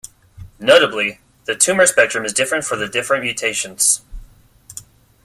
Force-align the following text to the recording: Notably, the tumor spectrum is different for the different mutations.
Notably, 0.59 1.19
the 1.45 1.53
tumor 1.55 1.85
spectrum 1.85 2.25
is 2.25 2.33
different 2.33 2.65
for 2.65 2.75
the 2.75 2.87
different 2.87 3.23
mutations. 3.23 4.01